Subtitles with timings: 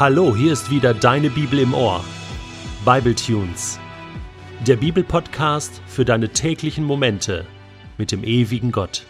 [0.00, 2.02] Hallo, hier ist wieder deine Bibel im Ohr.
[2.86, 3.78] Bible Tunes.
[4.66, 7.44] Der Bibelpodcast für deine täglichen Momente
[7.98, 9.04] mit dem ewigen Gott.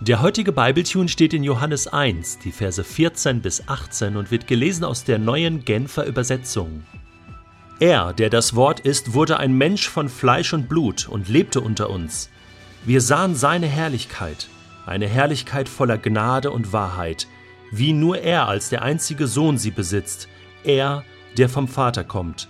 [0.00, 4.84] Der heutige Bibletune steht in Johannes 1, die Verse 14 bis 18 und wird gelesen
[4.84, 6.84] aus der neuen Genfer Übersetzung.
[7.78, 11.90] Er, der das Wort ist, wurde ein Mensch von Fleisch und Blut und lebte unter
[11.90, 12.30] uns.
[12.86, 14.48] Wir sahen seine Herrlichkeit,
[14.86, 17.26] eine Herrlichkeit voller Gnade und Wahrheit,
[17.72, 20.28] wie nur er als der einzige Sohn sie besitzt,
[20.62, 21.04] er,
[21.38, 22.48] der vom Vater kommt.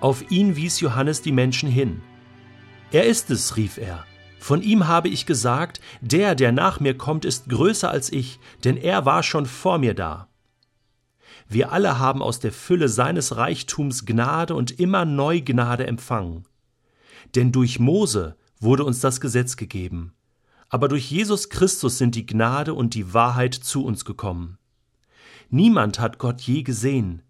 [0.00, 2.00] Auf ihn wies Johannes die Menschen hin.
[2.92, 4.04] Er ist es, rief er.
[4.38, 8.76] Von ihm habe ich gesagt, der, der nach mir kommt, ist größer als ich, denn
[8.76, 10.28] er war schon vor mir da.
[11.48, 16.44] Wir alle haben aus der Fülle seines Reichtums Gnade und immer neu Gnade empfangen.
[17.34, 20.14] Denn durch Mose wurde uns das Gesetz gegeben
[20.74, 24.58] aber durch Jesus Christus sind die Gnade und die Wahrheit zu uns gekommen.
[25.48, 27.22] Niemand hat Gott je gesehen.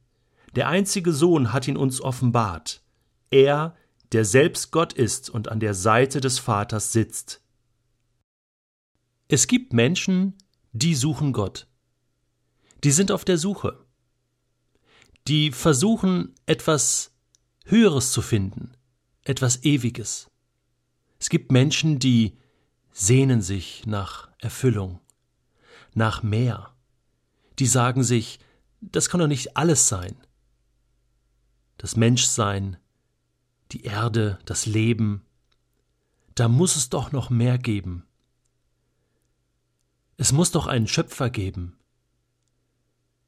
[0.54, 2.82] Der einzige Sohn hat ihn uns offenbart.
[3.28, 3.76] Er,
[4.12, 7.42] der selbst Gott ist und an der Seite des Vaters sitzt.
[9.28, 10.38] Es gibt Menschen,
[10.72, 11.66] die suchen Gott.
[12.82, 13.84] Die sind auf der Suche.
[15.28, 17.12] Die versuchen etwas
[17.66, 18.72] Höheres zu finden,
[19.22, 20.30] etwas Ewiges.
[21.18, 22.38] Es gibt Menschen, die
[22.94, 25.00] sehnen sich nach Erfüllung,
[25.94, 26.72] nach mehr.
[27.58, 28.38] Die sagen sich,
[28.80, 30.16] das kann doch nicht alles sein.
[31.76, 32.78] Das Menschsein,
[33.72, 35.26] die Erde, das Leben,
[36.36, 38.06] da muss es doch noch mehr geben.
[40.16, 41.76] Es muss doch einen Schöpfer geben.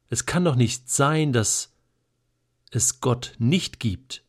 [0.09, 1.73] Es kann doch nicht sein, dass
[2.71, 4.23] es Gott nicht gibt,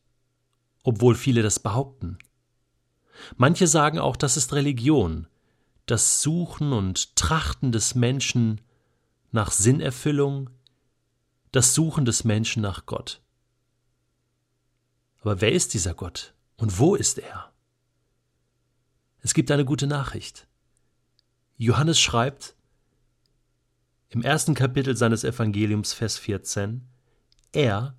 [0.83, 2.19] obwohl viele das behaupten.
[3.37, 5.27] Manche sagen auch, das ist Religion,
[5.85, 8.61] das Suchen und Trachten des Menschen
[9.31, 10.49] nach Sinnerfüllung,
[11.51, 13.21] das Suchen des Menschen nach Gott.
[15.21, 17.51] Aber wer ist dieser Gott und wo ist er?
[19.21, 20.47] Es gibt eine gute Nachricht.
[21.57, 22.55] Johannes schreibt
[24.09, 26.87] im ersten Kapitel seines Evangeliums, Vers 14,
[27.51, 27.95] Er,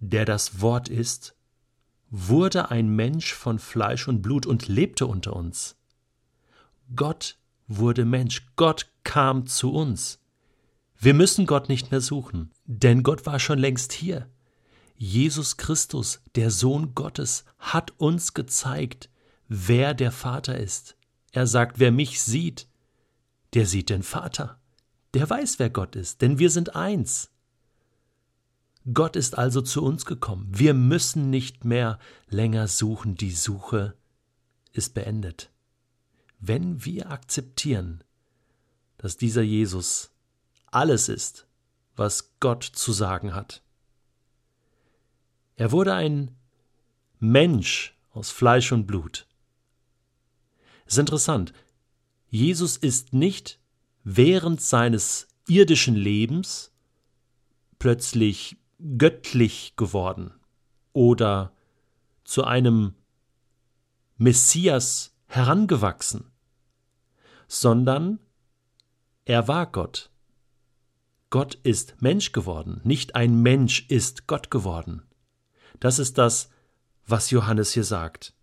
[0.00, 1.34] der das Wort ist,
[2.16, 5.74] wurde ein Mensch von Fleisch und Blut und lebte unter uns.
[6.94, 10.20] Gott wurde Mensch, Gott kam zu uns.
[10.96, 14.30] Wir müssen Gott nicht mehr suchen, denn Gott war schon längst hier.
[14.96, 19.10] Jesus Christus, der Sohn Gottes, hat uns gezeigt,
[19.48, 20.96] wer der Vater ist.
[21.32, 22.68] Er sagt, wer mich sieht,
[23.54, 24.60] der sieht den Vater.
[25.14, 27.32] Der weiß, wer Gott ist, denn wir sind eins.
[28.92, 30.46] Gott ist also zu uns gekommen.
[30.50, 33.14] Wir müssen nicht mehr länger suchen.
[33.14, 33.96] Die Suche
[34.72, 35.50] ist beendet.
[36.38, 38.04] Wenn wir akzeptieren,
[38.98, 40.10] dass dieser Jesus
[40.66, 41.46] alles ist,
[41.96, 43.62] was Gott zu sagen hat.
[45.56, 46.36] Er wurde ein
[47.20, 49.26] Mensch aus Fleisch und Blut.
[50.84, 51.52] Es ist interessant,
[52.28, 53.60] Jesus ist nicht
[54.02, 56.72] während seines irdischen Lebens
[57.78, 58.56] plötzlich
[58.98, 60.32] göttlich geworden
[60.92, 61.52] oder
[62.24, 62.94] zu einem
[64.16, 66.30] Messias herangewachsen,
[67.48, 68.18] sondern
[69.24, 70.10] er war Gott.
[71.30, 75.02] Gott ist Mensch geworden, nicht ein Mensch ist Gott geworden.
[75.80, 76.50] Das ist das,
[77.06, 78.34] was Johannes hier sagt.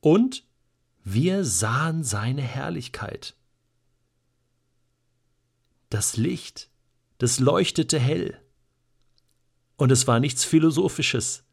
[0.00, 0.44] Und
[1.04, 3.34] wir sahen seine Herrlichkeit.
[5.88, 6.68] Das Licht,
[7.16, 8.42] das leuchtete hell.
[9.78, 11.44] Und es war nichts Philosophisches.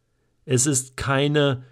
[0.46, 1.64] Es ist keine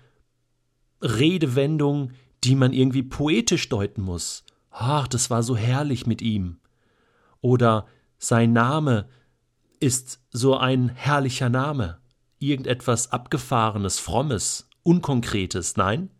[1.01, 2.11] Redewendung,
[2.43, 4.45] die man irgendwie poetisch deuten muss.
[4.69, 6.59] Ach, das war so herrlich mit ihm.
[7.41, 7.87] Oder
[8.19, 9.09] sein Name
[9.79, 11.97] ist so ein herrlicher Name.
[12.37, 15.75] Irgendetwas Abgefahrenes, Frommes, Unkonkretes.
[15.75, 16.11] Nein,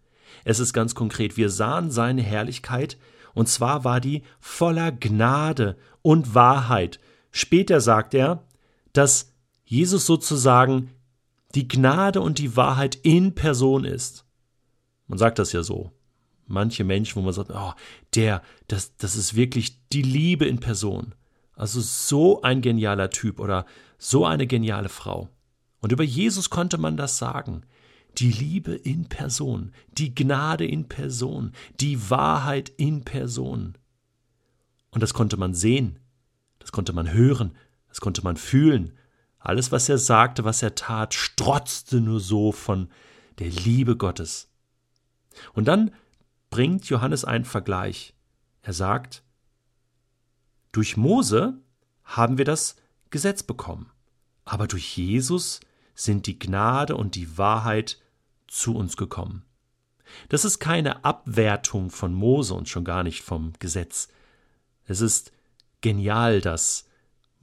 [0.46, 1.38] es ist ganz konkret.
[1.38, 2.98] Wir sahen seine Herrlichkeit,
[3.36, 7.00] und zwar war die voller Gnade und Wahrheit.
[7.32, 8.44] Später sagt er,
[8.94, 9.33] dass
[9.74, 10.92] Jesus sozusagen
[11.56, 14.24] die Gnade und die Wahrheit in Person ist.
[15.08, 15.92] Man sagt das ja so.
[16.46, 17.74] Manche Menschen, wo man sagt, oh,
[18.14, 21.16] der, das, das ist wirklich die Liebe in Person.
[21.56, 23.66] Also so ein genialer Typ oder
[23.98, 25.30] so eine geniale Frau.
[25.80, 27.64] Und über Jesus konnte man das sagen.
[28.20, 33.76] Die Liebe in Person, die Gnade in Person, die Wahrheit in Person.
[34.92, 35.98] Und das konnte man sehen,
[36.60, 37.56] das konnte man hören,
[37.90, 38.94] das konnte man fühlen,
[39.44, 42.90] alles, was er sagte, was er tat, strotzte nur so von
[43.40, 44.50] der Liebe Gottes.
[45.54, 45.92] Und dann
[46.50, 48.14] bringt Johannes einen Vergleich.
[48.62, 49.22] Er sagt,
[50.72, 51.58] durch Mose
[52.06, 52.78] haben wir das
[53.10, 53.92] Gesetz bekommen.
[54.46, 55.60] Aber durch Jesus
[55.94, 58.00] sind die Gnade und die Wahrheit
[58.48, 59.44] zu uns gekommen.
[60.30, 64.08] Das ist keine Abwertung von Mose und schon gar nicht vom Gesetz.
[64.86, 65.34] Es ist
[65.82, 66.88] genial, dass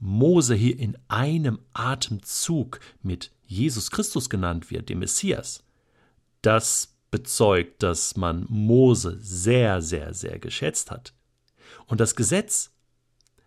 [0.01, 5.63] Mose hier in einem Atemzug mit Jesus Christus genannt wird, dem Messias.
[6.41, 11.13] Das bezeugt, dass man Mose sehr, sehr, sehr geschätzt hat.
[11.85, 12.71] Und das Gesetz,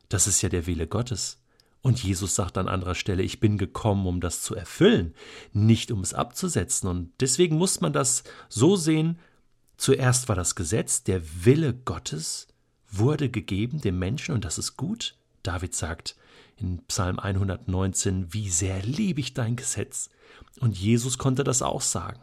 [0.09, 1.41] das ist ja der Wille Gottes.
[1.83, 5.15] Und Jesus sagt an anderer Stelle, ich bin gekommen, um das zu erfüllen,
[5.53, 6.89] nicht um es abzusetzen.
[6.89, 9.19] Und deswegen muss man das so sehen,
[9.77, 12.47] zuerst war das Gesetz, der Wille Gottes
[12.91, 15.17] wurde gegeben dem Menschen und das ist gut.
[15.43, 16.17] David sagt
[16.56, 20.11] in Psalm 119, wie sehr liebe ich dein Gesetz.
[20.61, 22.21] Und Jesus konnte das auch sagen.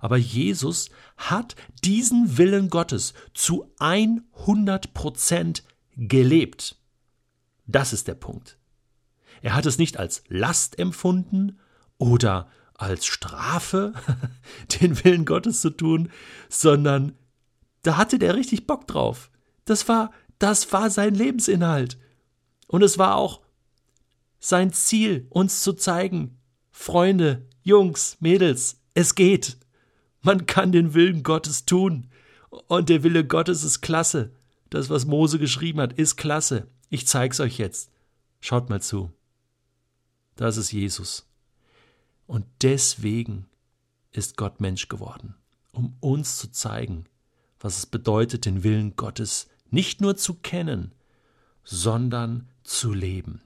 [0.00, 5.64] Aber Jesus hat diesen Willen Gottes zu 100 Prozent
[5.96, 6.76] gelebt.
[7.66, 8.58] Das ist der Punkt.
[9.42, 11.58] Er hat es nicht als Last empfunden
[11.98, 13.92] oder als Strafe,
[14.80, 16.10] den Willen Gottes zu tun,
[16.48, 17.16] sondern
[17.82, 19.30] da hatte der richtig Bock drauf.
[19.64, 21.98] Das war, das war sein Lebensinhalt.
[22.66, 23.40] Und es war auch
[24.40, 26.38] sein Ziel, uns zu zeigen,
[26.70, 29.58] Freunde, Jungs, Mädels, es geht.
[30.22, 32.08] Man kann den Willen Gottes tun.
[32.66, 34.32] Und der Wille Gottes ist klasse.
[34.70, 36.66] Das, was Mose geschrieben hat, ist klasse.
[36.88, 37.90] Ich zeig's euch jetzt.
[38.40, 39.12] Schaut mal zu.
[40.36, 41.26] Das ist Jesus.
[42.26, 43.46] Und deswegen
[44.12, 45.34] ist Gott Mensch geworden,
[45.72, 47.04] um uns zu zeigen,
[47.60, 50.92] was es bedeutet, den Willen Gottes nicht nur zu kennen,
[51.62, 53.42] sondern zu leben.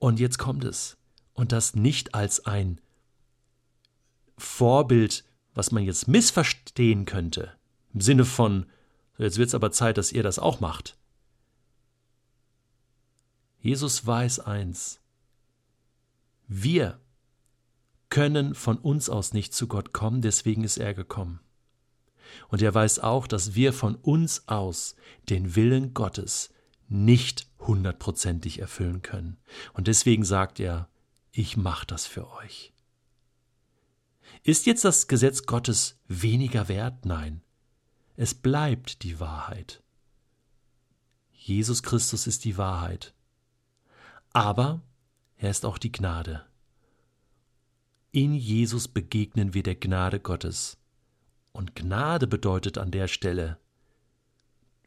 [0.00, 0.96] Und jetzt kommt es.
[1.32, 2.80] Und das nicht als ein
[4.36, 5.24] Vorbild
[5.54, 7.52] was man jetzt missverstehen könnte,
[7.92, 8.66] im Sinne von,
[9.18, 10.96] jetzt wird es aber Zeit, dass ihr das auch macht.
[13.58, 15.00] Jesus weiß eins.
[16.46, 16.98] Wir
[18.08, 21.40] können von uns aus nicht zu Gott kommen, deswegen ist er gekommen.
[22.48, 24.94] Und er weiß auch, dass wir von uns aus
[25.28, 26.54] den Willen Gottes
[26.88, 29.38] nicht hundertprozentig erfüllen können.
[29.72, 30.88] Und deswegen sagt er,
[31.30, 32.72] ich mache das für euch.
[34.42, 37.06] Ist jetzt das Gesetz Gottes weniger wert?
[37.06, 37.42] Nein.
[38.16, 39.82] Es bleibt die Wahrheit.
[41.30, 43.14] Jesus Christus ist die Wahrheit.
[44.32, 44.82] Aber
[45.36, 46.44] er ist auch die Gnade.
[48.10, 50.76] In Jesus begegnen wir der Gnade Gottes.
[51.52, 53.58] Und Gnade bedeutet an der Stelle,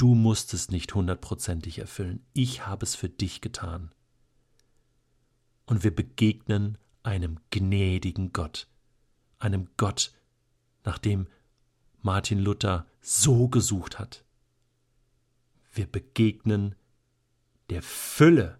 [0.03, 3.93] du musst es nicht hundertprozentig erfüllen, ich habe es für dich getan.
[5.65, 8.67] Und wir begegnen einem gnädigen Gott,
[9.39, 10.11] einem Gott,
[10.83, 11.27] nach dem
[12.01, 14.25] Martin Luther so gesucht hat.
[15.71, 16.75] Wir begegnen
[17.69, 18.59] der Fülle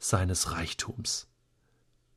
[0.00, 1.28] seines Reichtums.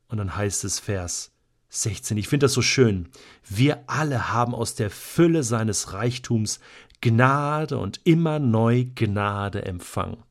[0.08, 1.32] Und dann heißt es Vers
[1.70, 3.08] 16, ich finde das so schön,
[3.48, 6.60] wir alle haben aus der Fülle seines Reichtums
[7.02, 10.24] Gnade und immer neu Gnade empfangen.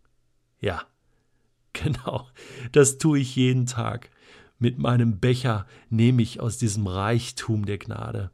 [0.61, 0.83] Ja,
[1.73, 2.29] genau,
[2.73, 4.11] das tue ich jeden Tag.
[4.59, 8.31] Mit meinem Becher nehme ich aus diesem Reichtum der Gnade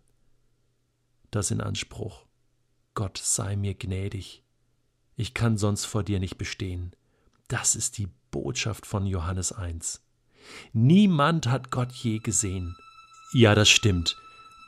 [1.37, 2.27] das in Anspruch.
[2.95, 4.43] Gott sei mir gnädig.
[5.17, 6.97] Ich kann sonst vor dir nicht bestehen.
[7.49, 10.03] Das ist die Botschaft von Johannes 1.
[10.73, 12.77] Niemand hat Gott je gesehen.
[13.33, 14.17] Ja, das stimmt.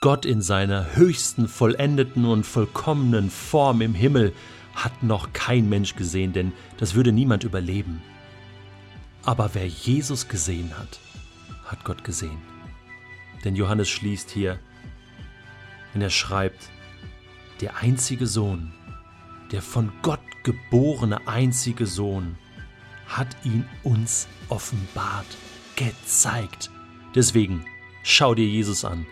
[0.01, 4.33] Gott in seiner höchsten, vollendeten und vollkommenen Form im Himmel
[4.73, 8.01] hat noch kein Mensch gesehen, denn das würde niemand überleben.
[9.25, 11.01] Aber wer Jesus gesehen hat,
[11.65, 12.39] hat Gott gesehen.
[13.45, 14.61] Denn Johannes schließt hier,
[15.93, 16.71] wenn er schreibt,
[17.61, 18.73] der einzige Sohn,
[19.51, 22.39] der von Gott geborene einzige Sohn,
[23.09, 25.27] hat ihn uns offenbart,
[25.75, 26.71] gezeigt.
[27.17, 27.65] Deswegen
[28.05, 29.05] schau dir Jesus an.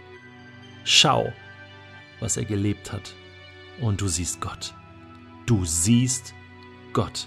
[0.89, 1.33] Schau,
[2.21, 3.13] was er gelebt hat.
[3.81, 4.73] Und du siehst Gott.
[5.45, 6.33] Du siehst
[6.93, 7.27] Gott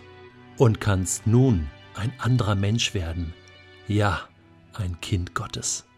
[0.57, 3.33] und kannst nun ein anderer Mensch werden.
[3.85, 4.21] Ja,
[4.73, 5.88] ein Kind Gottes.